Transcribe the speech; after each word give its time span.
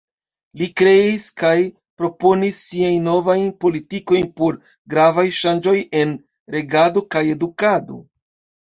Li 0.59 0.67
kreis 0.79 1.27
kaj 1.41 1.51
proponis 2.01 2.63
siajn 2.71 3.05
Novajn 3.09 3.45
Politikojn 3.67 4.29
por 4.41 4.59
gravaj 4.97 5.29
ŝanĝoj 5.45 5.79
en 6.03 6.19
regado 6.59 7.07
kaj 7.15 7.29
edukado. 7.39 8.05